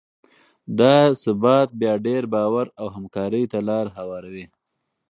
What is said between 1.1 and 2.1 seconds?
ثبات بیا